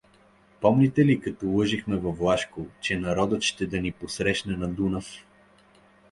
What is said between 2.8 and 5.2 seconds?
народът ще да ни посрещне на Дунава?